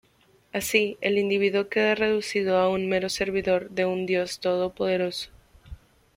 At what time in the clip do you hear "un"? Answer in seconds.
2.69-2.89, 3.85-4.07